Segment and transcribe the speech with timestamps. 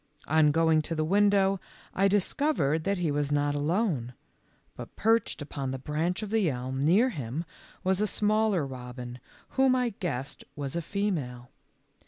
[0.25, 1.59] On going to the window
[1.93, 4.15] I discovered that he was not alone,
[4.75, 7.45] but perched upon the branch of the elm near him
[7.83, 9.19] was a smaller robin,
[9.49, 11.51] whom I guessed was a female.